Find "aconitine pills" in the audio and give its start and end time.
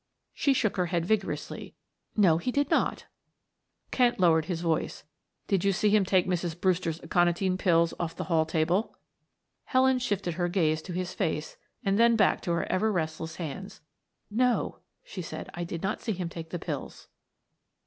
7.01-7.93